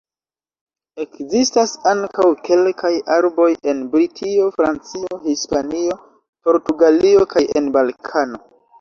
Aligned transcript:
Ekzistas 1.03 1.73
ankaŭ 1.91 2.25
kelkaj 2.47 2.91
arboj 3.17 3.51
en 3.75 3.85
Britio, 3.93 4.49
Francio, 4.59 5.23
Hispanio, 5.29 6.03
Portugalio 6.51 7.33
kaj 7.37 7.49
en 7.63 7.75
Balkano. 7.81 8.47